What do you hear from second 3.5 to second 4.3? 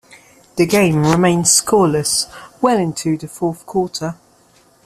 quarter.